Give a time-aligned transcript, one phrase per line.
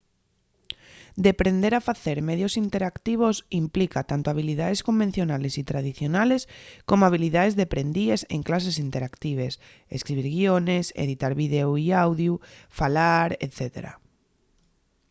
[1.27, 6.41] deprender a facer medios interactivos implica tanto habilidaes convencionales y tradicionales
[6.87, 9.53] como habilidaes deprendíes en clases interactives
[9.97, 12.33] escribir guiones editar videu y audiu
[12.79, 13.57] falar etc.